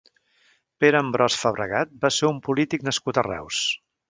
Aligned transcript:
Pere 0.83 0.99
Ambròs 0.99 1.37
Fabregat 1.41 1.93
va 2.07 2.13
ser 2.17 2.31
un 2.33 2.41
polític 2.49 2.89
nascut 2.89 3.23
a 3.25 3.27
Reus. 3.31 3.63